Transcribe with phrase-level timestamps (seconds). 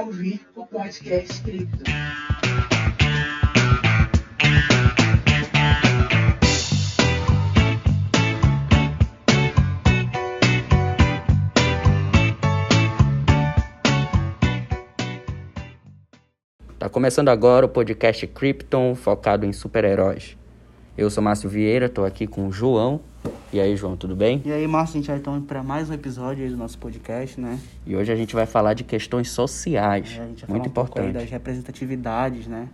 [0.00, 1.84] ouvir o podcast Cripto.
[16.78, 20.38] Tá começando agora o podcast Krypton, focado em super-heróis.
[20.96, 23.02] Eu sou Márcio Vieira, tô aqui com o João.
[23.52, 24.40] E aí, João, tudo bem?
[24.44, 27.58] E aí, Márcio, a gente vai então para mais um episódio do nosso podcast, né?
[27.84, 30.86] E hoje a gente vai falar de questões sociais, É, a gente vai muito falar
[30.86, 31.12] um importante.
[31.14, 32.68] das representatividades, né?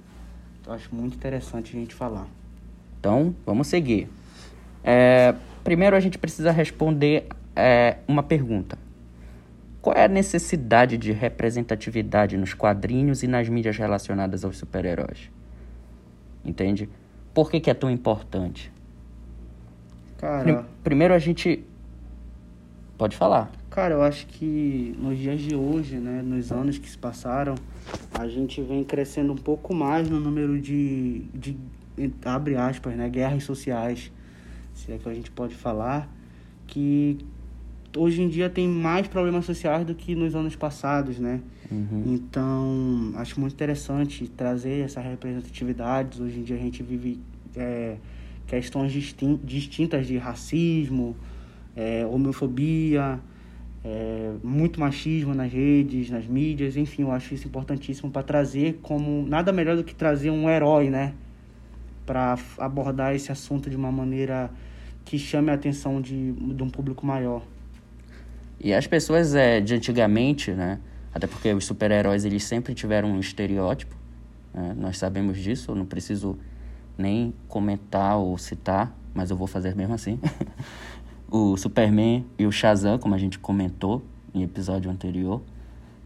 [0.67, 2.27] Eu acho muito interessante a gente falar.
[3.01, 4.07] Então, vamos seguir.
[4.85, 5.35] É,
[5.65, 8.77] primeiro a gente precisa responder é, uma pergunta.
[9.81, 15.31] Qual é a necessidade de representatividade nos quadrinhos e nas mídias relacionadas aos super-heróis?
[16.45, 16.87] Entende?
[17.33, 18.71] Por que, que é tão importante?
[20.19, 21.65] Cara, Primeiro a gente.
[22.97, 23.53] Pode falar.
[23.69, 27.55] cara, eu acho que nos dias de hoje, né, nos anos que se passaram,
[28.19, 31.59] a gente vem crescendo um pouco mais no número de, de
[32.25, 34.11] abre aspas, né, guerras sociais,
[34.73, 36.11] se é que a gente pode falar,
[36.67, 37.19] que
[37.95, 41.41] hoje em dia tem mais problemas sociais do que nos anos passados, né?
[41.71, 42.03] Uhum.
[42.07, 46.23] Então, acho muito interessante trazer essa representatividade.
[46.23, 47.21] Hoje em dia a gente vive
[47.55, 47.97] é,
[48.47, 51.17] questões distin- distintas de racismo,
[51.75, 53.19] é, homofobia,
[53.85, 56.77] é, muito machismo nas redes, nas mídias.
[56.77, 60.91] Enfim, eu acho isso importantíssimo para trazer como nada melhor do que trazer um herói,
[60.91, 61.15] né?
[62.05, 64.51] Para abordar esse assunto de uma maneira
[65.05, 67.43] que chame a atenção de, de um público maior.
[68.59, 70.81] E as pessoas é, de antigamente, né?
[71.15, 73.95] Até porque os super-heróis eles sempre tiveram um estereótipo.
[74.53, 74.75] né?
[74.79, 76.39] Nós sabemos disso, eu não preciso
[76.99, 80.19] nem comentar ou citar, mas eu vou fazer mesmo assim.
[81.31, 84.03] o Superman e o Shazam, como a gente comentou
[84.35, 85.43] em episódio anterior.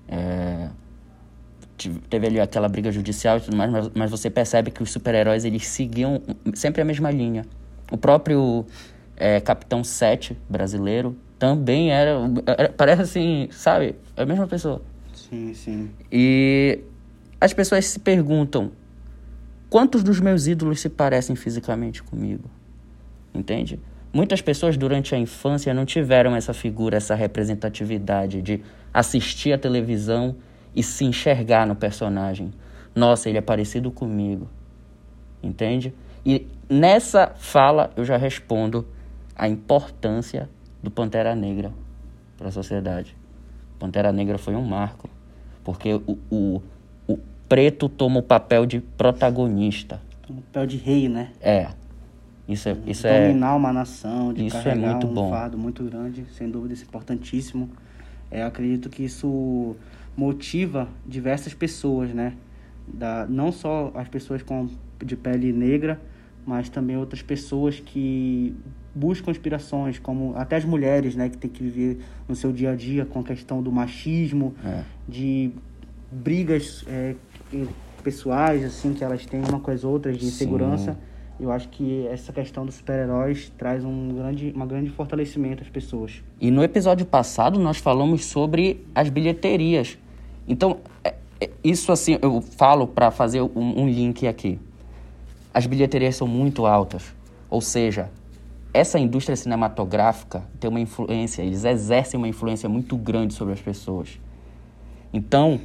[0.08, 0.68] é,
[2.10, 5.46] Teve ali aquela briga judicial e tudo mais, mas, mas você percebe que os super-heróis
[5.46, 6.20] eles seguiam
[6.52, 7.46] sempre a mesma linha.
[7.90, 8.66] O próprio
[9.16, 13.94] é, Capitão 7 brasileiro também era, era- Parece assim, sabe?
[14.14, 14.82] É a mesma pessoa.
[15.14, 15.90] Sim, sim.
[16.12, 16.80] E
[17.40, 18.72] as pessoas se perguntam:
[19.70, 22.50] quantos dos meus ídolos se parecem fisicamente comigo?
[23.32, 23.80] Entende?
[24.12, 28.60] Muitas pessoas durante a infância não tiveram essa figura, essa representatividade de
[28.92, 30.34] assistir a televisão
[30.74, 32.52] e se enxergar no personagem.
[32.94, 34.48] Nossa, ele é parecido comigo.
[35.40, 35.94] Entende?
[36.26, 38.86] E nessa fala eu já respondo
[39.36, 40.50] a importância
[40.82, 41.72] do Pantera Negra
[42.36, 43.16] para a sociedade.
[43.78, 45.08] Pantera Negra foi um marco,
[45.62, 46.62] porque o, o,
[47.50, 50.00] preto toma o papel de protagonista.
[50.30, 51.30] Um papel de rei, né?
[51.40, 51.68] É.
[52.48, 55.30] Isso é, isso é dominar uma nação, de isso é carregar muito um bom.
[55.30, 57.68] fardo muito grande, sem dúvida isso é importantíssimo.
[58.30, 59.74] É, acredito que isso
[60.16, 62.34] motiva diversas pessoas, né?
[62.86, 64.68] Da, não só as pessoas com
[65.04, 66.00] de pele negra,
[66.46, 68.54] mas também outras pessoas que
[68.94, 72.74] buscam inspirações, como até as mulheres, né, que tem que viver no seu dia a
[72.76, 74.82] dia com a questão do machismo, É.
[75.08, 75.52] de
[76.12, 77.14] brigas é,
[78.02, 80.28] pessoais, assim, que elas têm uma com as outras, de Sim.
[80.28, 80.98] insegurança.
[81.38, 86.22] Eu acho que essa questão dos super-heróis traz um grande, uma grande fortalecimento às pessoas.
[86.38, 89.96] E no episódio passado nós falamos sobre as bilheterias.
[90.46, 94.58] Então, é- é- isso assim, eu falo para fazer um, um link aqui.
[95.52, 97.14] As bilheterias são muito altas.
[97.48, 98.10] Ou seja,
[98.72, 104.20] essa indústria cinematográfica tem uma influência, eles exercem uma influência muito grande sobre as pessoas.
[105.12, 105.58] Então,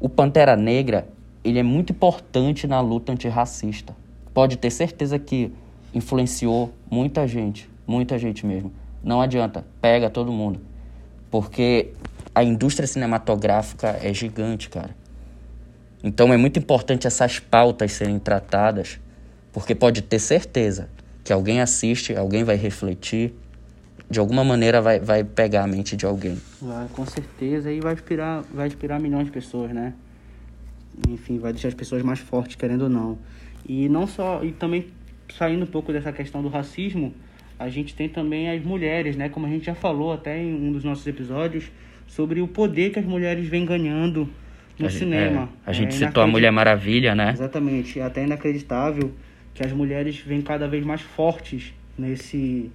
[0.00, 1.08] o Pantera Negra,
[1.42, 3.96] ele é muito importante na luta antirracista.
[4.32, 5.52] Pode ter certeza que
[5.94, 8.72] influenciou muita gente, muita gente mesmo.
[9.02, 10.60] Não adianta, pega todo mundo.
[11.30, 11.92] Porque
[12.34, 14.94] a indústria cinematográfica é gigante, cara.
[16.02, 18.98] Então é muito importante essas pautas serem tratadas,
[19.52, 20.88] porque pode ter certeza
[21.22, 23.34] que alguém assiste, alguém vai refletir,
[24.08, 26.40] de alguma maneira vai, vai pegar a mente de alguém.
[26.60, 29.92] Vai, com certeza, e vai inspirar, vai inspirar milhões de pessoas, né?
[31.08, 33.18] Enfim, vai deixar as pessoas mais fortes, querendo ou não.
[33.66, 34.86] E não só, e também
[35.36, 37.14] saindo um pouco dessa questão do racismo,
[37.58, 39.28] a gente tem também as mulheres, né?
[39.28, 41.70] Como a gente já falou até em um dos nossos episódios,
[42.06, 44.28] sobre o poder que as mulheres vêm ganhando
[44.78, 45.48] no A gente- cinema.
[45.66, 47.30] é, a gente É citou a Mulher Maravilha, né?
[47.32, 48.00] Exatamente.
[48.00, 49.12] É até inacreditável
[49.54, 52.70] que as mulheres vêm cada vez mais fortes nesse,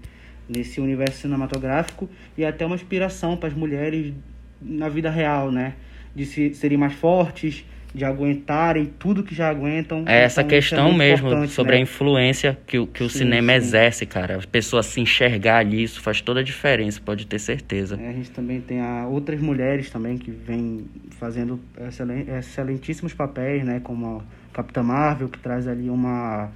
[0.48, 2.08] nesse universo cinematográfico
[2.38, 4.14] e até uma inspiração para as mulheres
[4.62, 5.74] na vida real, né?
[6.16, 10.04] De se, serem mais fortes, de aguentarem tudo que já aguentam.
[10.06, 11.78] É essa Então, isso questão muito mesmo sobre né?
[11.78, 13.58] a influência que, o- que o Sim, cinema sim.
[13.58, 14.36] exerce, cara.
[14.38, 17.98] A pessoa se enxergar ali, isso faz toda a diferença, pode ter certeza.
[18.00, 21.58] É, a gente também tem outras mulheres também que vêm fazendo
[21.88, 23.80] excelen- excelentíssimos papéis, né?
[23.82, 26.52] Como a Capitã Marvel, que traz ali uma,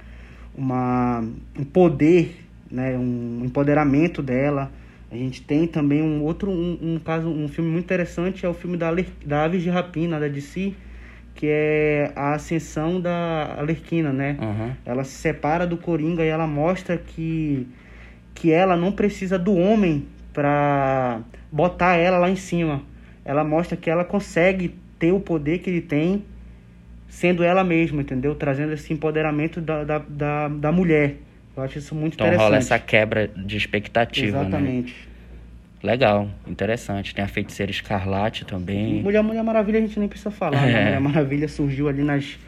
[0.54, 1.24] uma,
[1.58, 2.36] um poder,
[2.70, 2.96] né?
[2.98, 4.70] Um empoderamento dela.
[5.10, 8.54] A gente tem também um outro, um, um caso, um filme muito interessante, é o
[8.54, 8.90] filme da,
[9.24, 10.72] da Aves de Rapina, da DC,
[11.40, 14.36] que é a ascensão da Alerquina, né?
[14.38, 14.76] Aham.
[14.84, 17.66] Ela se separa do Coringa e ela mostra que,
[18.34, 20.04] que ela não precisa do homem
[20.34, 22.82] pra botar ela lá em cima.
[23.24, 26.22] Ela mostra que ela consegue ter o poder que ele tem
[27.08, 28.34] sendo ela mesma, entendeu?
[28.34, 31.16] Trazendo esse empoderamento da, da, da, da mulher.
[31.56, 32.44] Eu acho isso muito Então interessante.
[32.48, 34.84] rola essa quebra de expectativa, né?
[35.82, 37.14] Legal, interessante.
[37.14, 39.02] Tem a Feiticeira Escarlate também.
[39.02, 40.72] Mulher, Mulher Maravilha a gente nem precisa falar, né?
[40.72, 40.84] É.
[40.84, 42.38] Mulher Maravilha surgiu ali nas,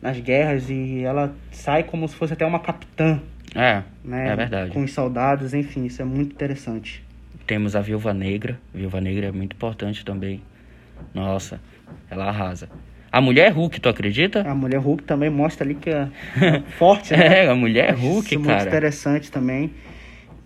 [0.00, 3.20] nas guerras e ela sai como se fosse até uma capitã,
[3.54, 4.28] É, né?
[4.28, 4.70] é verdade.
[4.70, 7.02] Com os soldados, enfim, isso é muito interessante.
[7.46, 8.58] Temos a Viúva Negra.
[8.72, 10.40] Viúva Negra é muito importante também.
[11.12, 11.60] Nossa,
[12.10, 12.68] ela arrasa.
[13.10, 14.42] A Mulher Hulk, tu acredita?
[14.48, 16.08] A Mulher Hulk também mostra ali que é
[16.78, 17.44] forte, né?
[17.44, 18.68] É, a Mulher Acho Hulk, isso muito cara.
[18.68, 19.72] interessante também.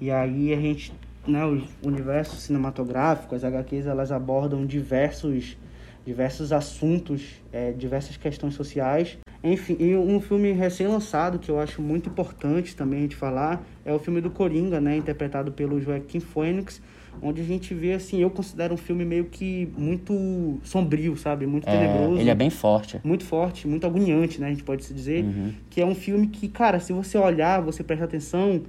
[0.01, 0.93] E aí a gente,
[1.27, 5.57] né, o universo cinematográfico, as HQs, elas abordam diversos,
[6.05, 7.23] diversos assuntos,
[7.53, 9.19] é, diversas questões sociais.
[9.43, 13.93] Enfim, e um filme recém-lançado que eu acho muito importante também a gente falar é
[13.93, 16.81] o filme do Coringa, né, interpretado pelo Joaquim Phoenix,
[17.23, 21.47] onde a gente vê, assim, eu considero um filme meio que muito sombrio, sabe?
[21.47, 23.01] Muito É, tenebroso ele é bem forte.
[23.03, 24.47] muito forte, muito agoniante, né?
[24.49, 25.25] A gente pode se dizer.
[25.25, 25.53] Uhum.
[25.69, 28.63] Que é um filme que, cara, se você olhar, você prestar atenção,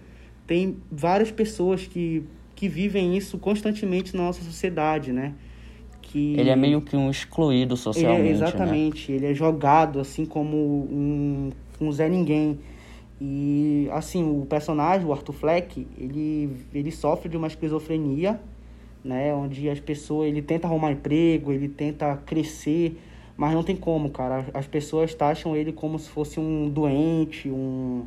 [0.47, 2.23] tem várias pessoas que,
[2.61, 5.33] que vivem isso constantemente na nossa sociedade, né?
[5.99, 8.29] Que Ele é meio que um excluído ele é- socialmente, né?
[8.29, 11.49] exatamente, ele é jogado assim como um,
[11.81, 12.59] um Zé Ninguém.
[13.19, 18.39] E assim, o personagem, o Arthur Fleck, ele, ele sofre de uma esquizofrenia,
[19.03, 19.33] né?
[19.33, 22.95] Onde as pessoas, ele tenta arrumar emprego, ele tenta crescer,
[23.35, 24.45] mas não tem como, cara.
[24.53, 28.05] As pessoas taxam ele como se fosse um doente, um,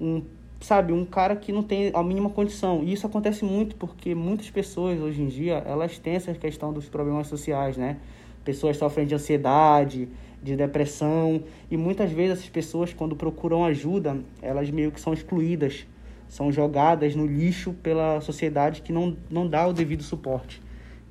[0.00, 0.20] um
[0.60, 2.82] sabe, um cara que não tem a mínima condição.
[2.82, 6.88] E isso acontece muito porque muitas pessoas hoje em dia, elas têm essa questão dos
[6.88, 7.96] problemas sociais, né?
[8.44, 10.08] Pessoas sofrem de ansiedade,
[10.42, 15.86] de depressão, e muitas vezes essas pessoas quando procuram ajuda, elas meio que são excluídas,
[16.28, 20.62] são jogadas no lixo pela sociedade que não não dá o devido suporte.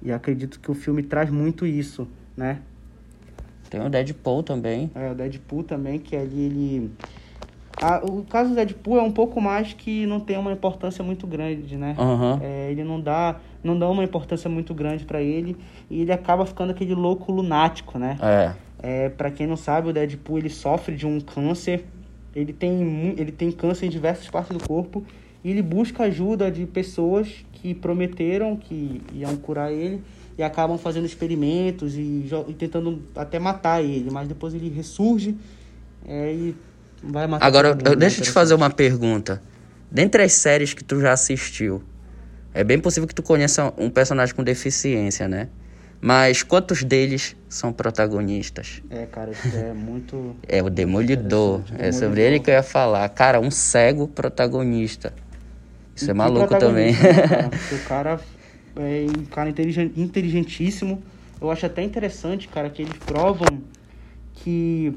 [0.02, 2.62] E acredito que o filme traz muito isso, né?
[3.70, 4.90] Tem o Deadpool também.
[4.96, 6.92] É, o Deadpool também, que ali ele.
[7.82, 11.28] Ah, o caso do Deadpool é um pouco mais que não tem uma importância muito
[11.28, 11.96] grande, né?
[11.98, 12.40] Aham.
[12.42, 15.56] É, ele não dá, não dá uma importância muito grande pra ele
[15.90, 18.18] e ele acaba ficando aquele louco lunático, né?
[18.22, 18.54] É.
[18.80, 21.86] É, para quem não sabe, o Deadpool ele sofre de um câncer.
[22.36, 25.04] Ele tem, ele tem câncer em diversas partes do corpo
[25.44, 30.04] e ele busca ajuda de pessoas que prometeram que iam curar ele
[30.38, 35.36] e acabam fazendo experimentos e, e tentando até matar ele, mas depois ele ressurge
[36.06, 36.56] é, e
[37.04, 37.96] vai matar Agora, mundo, eu- né?
[37.98, 39.42] deixa eu te fazer uma pergunta.
[39.92, 41.82] Dentre as séries que tu já assistiu,
[42.54, 45.50] é bem possível que tu conheça um personagem com deficiência, né?
[46.02, 48.82] Mas quantos deles são protagonistas?
[48.90, 50.36] É, cara, isso é muito.
[50.48, 51.60] É o Demolidor.
[51.62, 52.26] Interessante, É sobre Demolidor.
[52.26, 53.10] ele que eu ia falar.
[53.10, 55.14] Cara, um cego protagonista.
[55.96, 56.94] Isso é E que maluco também.
[56.94, 57.50] né, cara?
[57.72, 58.20] O cara
[58.78, 61.02] é um cara inteligen- inteligentíssimo.
[61.42, 63.48] Eu acho até interessante, cara, que eles provam
[64.36, 64.94] que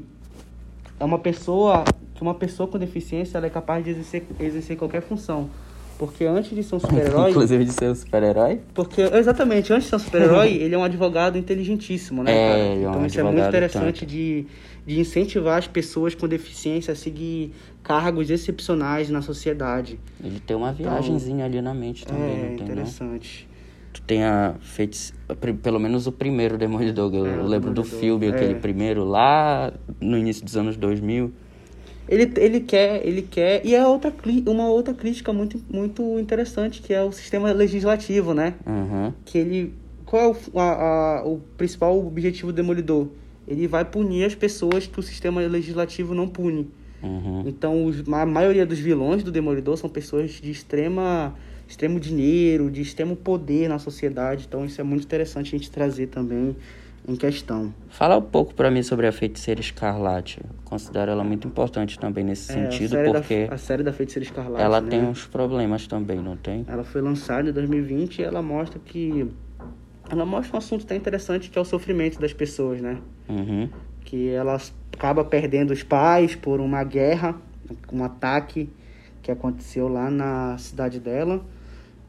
[1.01, 5.01] é uma pessoa que uma pessoa com deficiência ela é capaz de exercer, exercer qualquer
[5.01, 5.49] função.
[5.97, 8.59] Porque antes de ser um super-herói, Inclusive de ser um super-herói.
[8.73, 12.59] porque exatamente, antes de ser um super-herói, ele é um advogado inteligentíssimo, né, É, cara?
[12.59, 14.05] ele é um então isso é muito interessante tanto.
[14.05, 14.45] de,
[14.85, 17.51] de incentivar as pessoas com deficiência a seguir
[17.83, 19.99] cargos excepcionais na sociedade.
[20.23, 23.47] Ele tem uma viagenzinha ali na mente também, é não tem, interessante.
[23.93, 25.13] Tu tem a feitice...
[25.39, 27.13] pri- Pelo menos o primeiro Demolidor.
[27.13, 28.29] Eu É, lembro do Demolidor, filme, é.
[28.29, 31.31] aquele primeiro, lá no início dos anos 2000.
[32.09, 34.13] Ele, ele quer, ele quer, e é outra,
[34.47, 38.55] uma outra crítica muito, muito interessante, que é o sistema legislativo, né?
[38.65, 39.13] Uhum.
[39.23, 39.73] Que ele,
[40.05, 43.07] qual é o, a- a- o principal objetivo do Demolidor?
[43.47, 46.69] Ele vai punir as pessoas que o sistema legislativo não pune.
[47.01, 47.43] Uhum.
[47.45, 51.33] Então, os- a maioria dos vilões do Demolidor são pessoas de extrema,
[51.71, 54.45] extremo dinheiro, de extremo poder na sociedade.
[54.47, 56.55] Então, isso é muito interessante a gente trazer também
[57.07, 57.73] em questão.
[57.89, 60.39] Fala um pouco pra mim sobre a Feiticeira Escarlate.
[60.43, 63.91] Eu considero ela muito importante também nesse É, sentido, a porque da, a série da
[63.93, 64.89] Feiticeira Escarlate, ela né?
[64.89, 66.65] tem uns problemas também, não tem?
[66.67, 69.27] Ela foi lançada em 2020 e ela mostra que
[70.09, 72.97] ela mostra um assunto até interessante que é o sofrimento das pessoas, né?
[73.29, 73.69] Uhum.
[74.03, 74.59] que ela
[74.93, 77.35] acaba perdendo os pais por uma guerra,
[77.93, 78.69] um ataque
[79.21, 81.41] que aconteceu lá na cidade dela.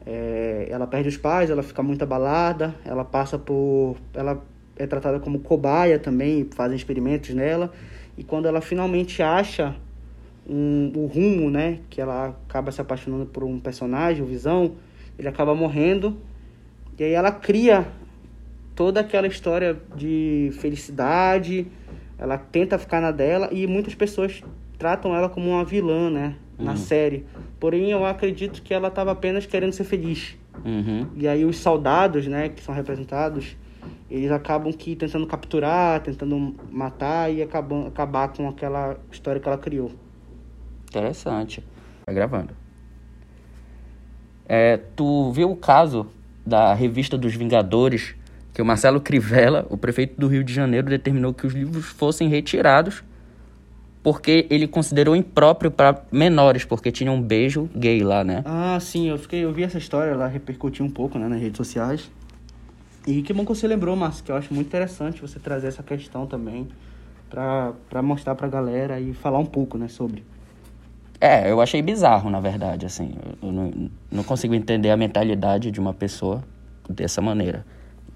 [0.05, 3.95] É, ela perde os pais, ela fica muito abalada, ela passa por.
[4.13, 4.43] Ela
[4.75, 7.71] é tratada como cobaia também, fazem experimentos nela.
[8.17, 9.75] E quando ela finalmente acha
[10.47, 14.73] um, o rumo, né, que ela acaba se apaixonando por um personagem, o Visão,
[15.17, 16.17] ele acaba morrendo.
[16.97, 17.87] E aí ela cria
[18.75, 21.67] toda aquela história de felicidade,
[22.17, 24.43] ela tenta ficar na dela e muitas pessoas
[24.83, 26.77] tratam ela como uma vilã, né, na Uhum.
[26.77, 27.25] série.
[27.57, 30.37] Porém, eu acredito que ela estava apenas querendo ser feliz.
[30.65, 31.07] Uhum.
[31.15, 33.55] E aí os soldados, né, que são representados,
[34.11, 39.57] eles acabam que tentando capturar, tentando matar e acabam acabar com aquela história que ela
[39.57, 39.89] criou.
[40.89, 41.63] Interessante.
[42.05, 42.49] Tá gravando.
[44.45, 46.07] É, tu viu o caso
[46.45, 48.15] da revista dos Vingadores,
[48.53, 52.27] que o Marcelo Crivella, o prefeito do Rio de Janeiro, determinou que os livros fossem
[52.27, 53.01] retirados
[54.03, 58.43] porque ele considerou impróprio para menores, porque tinha um beijo gay lá, né?
[58.45, 61.55] Ah, sim, eu fiquei, eu vi essa história, ela repercutiu um pouco, né, nas redes
[61.55, 62.11] sociais.
[63.07, 65.81] E que bom que você lembrou, Márcio, que eu acho muito interessante você trazer essa
[65.81, 66.67] questão também
[67.29, 70.23] pra mostrar pra galera e falar um pouco, né, sobre.
[71.19, 73.15] É, eu achei bizarro, na verdade, assim.
[73.41, 76.43] Eu, eu não, não consigo entender a mentalidade de uma pessoa
[76.89, 77.65] dessa maneira.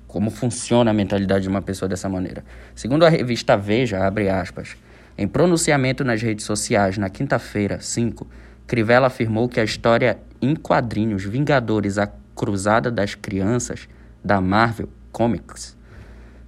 [0.05, 2.43] Como funciona a mentalidade de uma pessoa dessa maneira.
[2.75, 4.75] Segundo a revista Veja, abre aspas,
[5.17, 8.27] em pronunciamento nas redes sociais na quinta-feira, 5,
[8.67, 13.89] Crivella afirmou que a história em quadrinhos Vingadores A Cruzada das Crianças,
[14.23, 15.75] da Marvel Comics,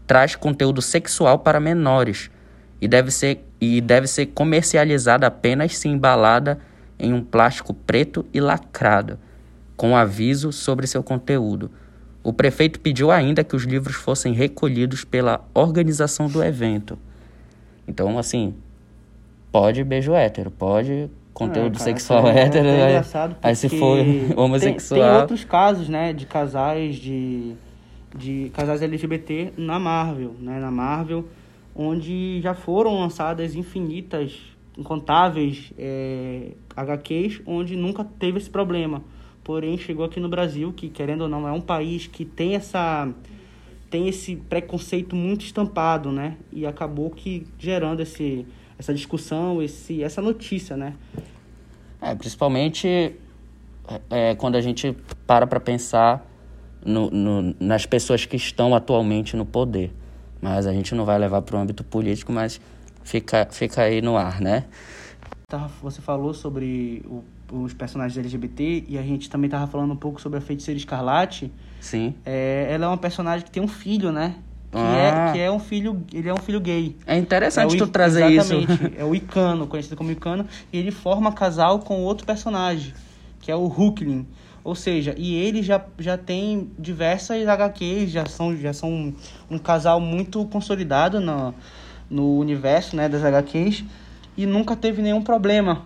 [0.06, 2.30] traz conteúdo sexual para menores
[2.80, 6.60] e deve ser, e deve ser comercializada apenas se embalada
[7.00, 9.18] em um plástico preto e lacrado,
[9.76, 11.72] com aviso sobre seu conteúdo.
[12.22, 17.00] O prefeito pediu ainda que os livros fossem recolhidos pela organização do evento.
[17.90, 18.54] Então, assim,
[19.52, 23.56] pode beijo hétero, pode conteúdo É, cara, sexual é- é hétero, até aí, engraçado aí
[23.56, 25.02] se for tem- homossexual...
[25.02, 27.54] Tem, outros casos, né, de casais de,
[28.16, 31.26] de casais LGBT na Marvel, né, na Marvel,
[31.76, 34.38] onde já foram lançadas infinitas,
[34.78, 39.02] incontáveis é, HQs, onde nunca teve esse problema.
[39.44, 43.10] Porém, chegou aqui no Brasil, que querendo ou não é um país que tem essa
[43.90, 46.38] tem esse preconceito muito estampado, né?
[46.52, 48.46] E acabou que gerando esse
[48.78, 50.94] essa discussão, esse essa notícia, né?
[52.02, 53.16] É, principalmente
[54.10, 54.96] é, quando a gente
[55.28, 56.26] para para pensar
[56.86, 59.92] no, no- nas pessoas que estão atualmente no poder.
[60.42, 62.62] Mas a gente não vai levar para o âmbito político, mas
[63.04, 64.66] fica, fica aí no ar, né?
[65.50, 67.24] Tava- Você falou sobre o-
[67.64, 71.52] os personagens LGBT e a gente também tava falando um pouco sobre a Feiticeira Escarlate.
[71.82, 72.14] Sim.
[72.24, 74.36] É, ela é uma personagem que tem um filho, né?
[74.72, 75.30] Que, Ah.
[75.30, 76.96] é, que é um filho, ele é um filho gay.
[77.08, 78.54] É interessante É o tu trazer isso.
[78.54, 82.94] exatamente, É o Icano, conhecido como Icano, e ele forma casal com outro personagem,
[83.42, 84.28] que é o Hulkling.
[84.64, 89.14] Ou seja, e ele já, já tem diversas HQs, já são, já são um,
[89.50, 91.56] um casal muito consolidado no,
[92.08, 93.84] no universo né, das HQs,
[94.40, 95.82] e nunca teve nenhum problema,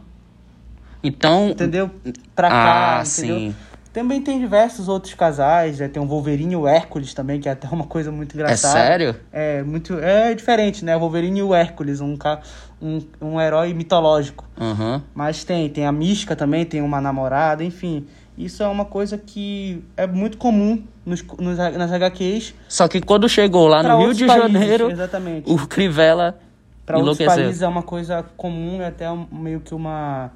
[1.03, 1.89] Então, entendeu?
[2.35, 3.37] Pra cá, ah, entendeu?
[3.39, 3.55] sim.
[3.91, 5.87] Também tem diversos outros casais, né?
[5.87, 8.73] tem o Wolverine e o Hércules também, que é até uma coisa muito É engraçada.
[8.73, 9.15] sério?
[9.31, 10.95] É muito é diferente, né?
[10.95, 12.41] O Wolverine e o Hércules, um, ca-
[12.81, 14.45] um, um herói mitológico.
[14.59, 15.03] Aham.
[15.13, 18.05] Mas tem, tem a Mística também, tem uma namorada, enfim.
[18.35, 22.55] Isso é uma coisa que é muito comum nos, nos, nas HQs.
[22.67, 25.51] Só que quando chegou lá no Rio de países, Janeiro, Exatamente.
[25.51, 26.39] o Crivella
[26.85, 30.31] Para outros países é uma coisa comum e até meio que uma,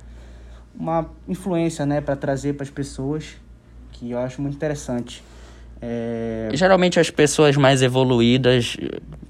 [0.74, 2.00] uma influência, né?
[2.00, 3.36] para trazer para as pessoas,
[3.92, 5.24] que eu acho muito interessante.
[5.82, 8.77] É, Geralmente as pessoas mais evoluídas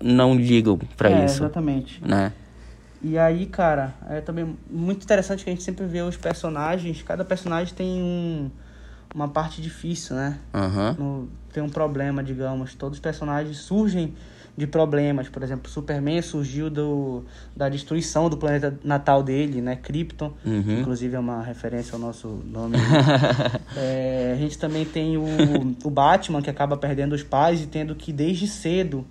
[0.02, 2.02] não ligam pra é, isso, Exatamente.
[2.06, 2.32] né?
[3.02, 7.02] E aí, cara, é também muito interessante que a gente sempre vê os personagens.
[7.04, 8.50] Cada personagem tem um,
[9.14, 10.40] uma parte difícil, né?
[10.54, 10.96] Aham.
[10.98, 12.76] No- tem um problema, digamos.
[12.76, 14.14] Todos os personagens surgem
[14.56, 15.28] de problemas.
[15.28, 19.76] Por exemplo, Superman surgiu do, da destruição do planeta natal dele, né?
[19.76, 20.34] Krypton.
[20.46, 20.62] Uhum.
[20.62, 22.78] Que, inclusive é uma referência ao nosso nome.
[23.76, 25.26] É, a gente também tem o,
[25.84, 29.06] o Batman, que acaba perdendo os pais e tendo que, desde cedo,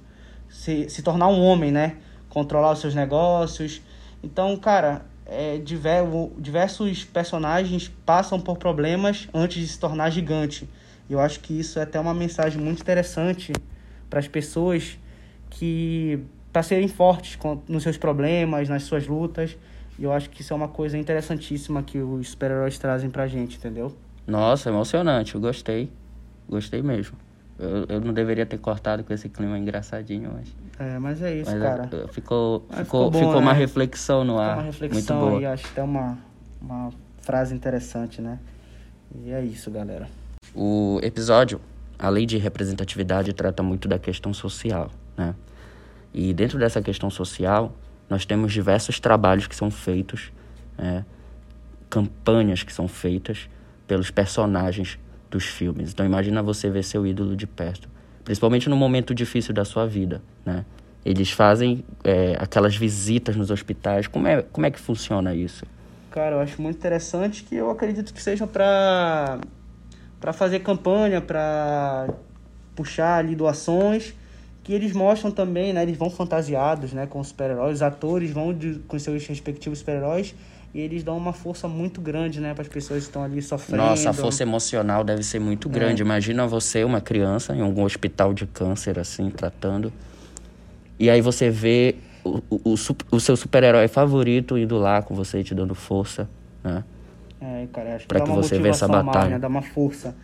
[0.48, 1.96] se, se tornar um homem, né?
[2.28, 3.80] Controlar os seus negócios.
[4.22, 10.68] Então, cara, é, diversos personagens passam por problemas antes de se tornar gigante.
[11.08, 13.52] E eu acho que isso é até uma mensagem muito interessante
[14.10, 14.98] para as pessoas
[15.50, 16.18] que
[16.52, 19.56] para serem fortes com- nos seus problemas, nas suas lutas.
[19.98, 23.56] E eu acho que isso é uma coisa interessantíssima que os super-heróis trazem pra gente,
[23.56, 23.94] entendeu?
[24.26, 25.90] Nossa, emocionante, eu gostei.
[26.48, 27.16] Gostei mesmo.
[27.58, 30.48] Eu, eu não deveria ter cortado com esse clima engraçadinho, mas.
[30.78, 31.88] É, mas é isso, mas cara.
[31.92, 33.58] é, ficou, Mas ficou, ficou bom, ficou uma né?
[33.58, 34.54] reflexão no É ar.
[34.54, 35.38] uma reflexão muito boa.
[35.40, 36.18] aí, acho até uma,
[36.60, 36.90] uma
[37.22, 38.38] frase interessante, né?
[39.14, 40.08] E é isso, galera.
[40.54, 41.60] O episódio,
[41.98, 45.34] a lei de representatividade trata muito da questão social, né?
[46.12, 47.76] E dentro dessa questão social,
[48.08, 50.32] nós temos diversos trabalhos que são feitos,
[50.78, 51.04] né?
[51.90, 53.48] campanhas que são feitas
[53.86, 54.98] pelos personagens
[55.30, 55.92] dos filmes.
[55.92, 57.88] Então imagina você ver seu ídolo de perto,
[58.24, 60.64] principalmente no momento difícil da sua vida, né?
[61.04, 64.08] Eles fazem é, aquelas visitas nos hospitais.
[64.08, 65.64] Como é, como é que funciona isso?
[66.10, 69.38] Cara, eu acho muito interessante que eu acredito que seja pra,
[70.20, 72.08] pra fazer campanha, pra
[72.74, 74.14] puxar ali doações,
[74.62, 75.82] que eles mostram também, né?
[75.82, 77.06] Eles vão fantasiados, né?
[77.06, 80.34] Com os super-heróis, os atores vão de, com seus respectivos super-heróis
[80.74, 82.52] e eles dão uma força muito grande, né?
[82.52, 83.82] Para as pessoas que estão ali sofrendo.
[83.82, 86.02] Nossa, a força emocional deve ser muito grande.
[86.02, 89.92] Imagina você, uma criança, em algum hospital de câncer, assim, tratando.
[90.98, 92.74] E aí você vê o, o, o,
[93.12, 96.28] o seu super-herói favorito indo lá com você, te dando força,
[96.62, 96.84] né?
[97.40, 99.30] É, cara, acho que Pra dá que uma você vê essa motivação a mais, batalha.
[99.34, 99.38] né?
[99.38, 100.14] Dá uma força.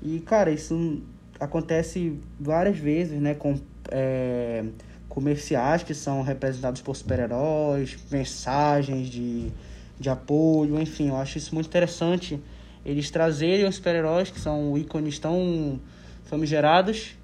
[0.00, 1.02] E, cara, isso
[1.38, 3.34] acontece várias vezes, né?
[3.34, 3.58] Com
[3.90, 4.64] é,
[5.08, 9.52] comerciais que são representados por super-heróis, mensagens de,
[10.00, 12.40] de apoio, enfim, eu acho isso muito interessante.
[12.84, 15.78] Eles trazerem os super-heróis, que são ícones tão
[16.24, 17.16] famigerados,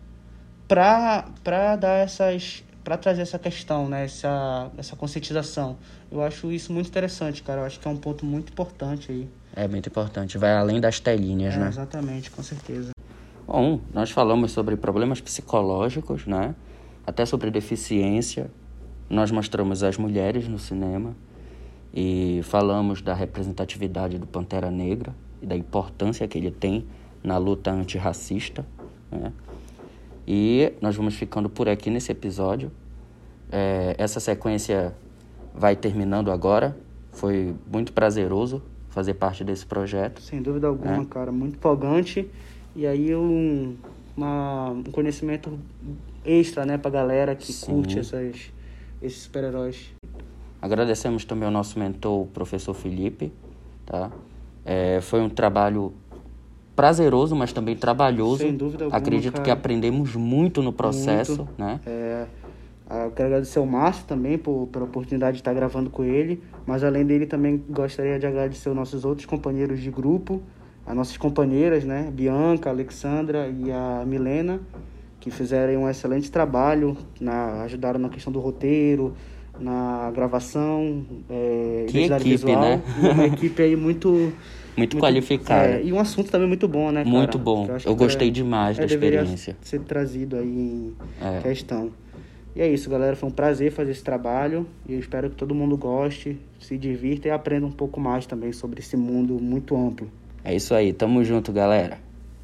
[0.69, 5.77] pra, pra dar essas para trazer essa questão, né, essa, essa conscientização.
[6.11, 7.61] Eu acho isso muito interessante, cara.
[7.61, 9.29] Eu acho que é um ponto muito importante aí.
[9.55, 10.39] É muito importante.
[10.39, 11.69] Vai além das telinhas, É, né?
[11.69, 12.93] Exatamente, com certeza.
[13.47, 16.55] Bom, nós falamos sobre problemas psicológicos, né?
[17.07, 18.51] Até sobre deficiência.
[19.11, 21.15] Nós mostramos as mulheres no cinema
[21.93, 26.87] e falamos da representatividade do Pantera Negra e da importância que ele tem
[27.23, 28.65] na luta antirracista,
[29.13, 29.31] né?
[30.31, 32.71] E nós vamos ficando por aqui nesse episódio.
[33.51, 34.95] É, essa sequência
[35.55, 36.77] vai terminando agora.
[37.13, 40.21] Foi muito prazeroso fazer parte desse projeto.
[40.21, 41.05] Sem dúvida alguma, É.
[41.07, 41.33] cara.
[41.33, 42.29] Muito empolgante.
[42.77, 43.75] E aí um,
[44.15, 45.59] uma, um conhecimento
[46.23, 47.73] extra, né, pra galera que Sim.
[47.73, 48.53] curte essas,
[49.01, 49.95] esses super-heróis.
[50.61, 53.33] Agradecemos também ao nosso mentor, o professor Felipe,
[53.87, 54.11] tá?
[54.63, 55.95] É, foi um trabalho
[56.79, 58.39] prazeroso, mas também trabalhoso.
[58.39, 59.55] Sem dúvida alguma, Acredito que cara.
[59.55, 61.55] aprendemos muito no processo, Muito.
[61.59, 61.81] né?
[61.85, 62.27] É,
[62.89, 66.41] ah, eu quero agradecer ao Márcio também por, pela oportunidade de estar gravando com ele,
[66.65, 70.41] mas além dele também gostaria de agradecer aos nossos outros companheiros de grupo,
[70.87, 74.61] as nossas companheiras, né, Bianca, Alexandra e a Milena,
[75.19, 79.15] que fizeram um excelente trabalho, na, ajudaram na questão do roteiro,
[79.59, 82.83] na gravação, é, Que equipe, visual, né?
[83.01, 84.33] uma equipe aí muito
[84.79, 85.67] Muito, qualificada.
[85.69, 87.09] é, e um assunto também muito bom, né, cara?
[87.17, 87.67] Muito bom.
[87.69, 89.57] Eu que gostei é- demais é, da experiência.
[89.61, 91.41] ser trazido aí em É.
[91.43, 91.91] questão.
[92.57, 93.15] E é isso, galera.
[93.15, 94.67] Foi um prazer fazer esse trabalho.
[94.89, 98.53] E eu espero que todo mundo goste, se divirta e aprenda um pouco mais também
[98.53, 100.11] sobre esse mundo muito amplo.
[100.45, 100.93] É isso aí.
[100.93, 101.99] Tamo junto, galera.